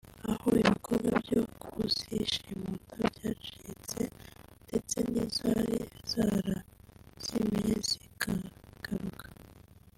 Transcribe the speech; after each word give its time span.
aho 0.31 0.49
ibikorwa 0.63 1.11
byo 1.23 1.41
kuzishimuta 1.61 2.95
byacitse 3.11 4.01
ndetse 4.65 4.97
n’izari 5.11 5.79
zarazimiye 6.11 7.73
zikagaruka 7.87 9.25